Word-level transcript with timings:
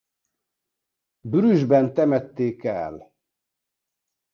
Bruggében 1.21 1.93
temették 1.93 2.63
el. 2.63 3.13